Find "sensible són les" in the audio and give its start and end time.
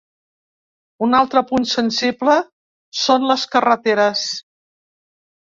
1.73-3.45